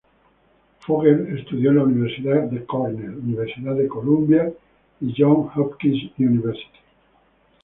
[0.79, 4.51] Fogel estudió en la Universidad Cornell, Universidad de Columbia
[4.99, 6.79] y Johns Hopkins University.